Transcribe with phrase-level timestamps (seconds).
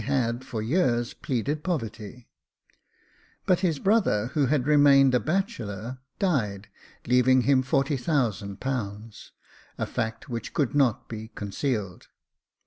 [0.03, 2.27] had, for years, pleaded poverty;
[3.45, 6.67] but his brother, who had remained a bachelor, died,
[7.05, 9.31] leaving him forty thousand pounds,—
[9.77, 12.07] a fact which could not be concealed.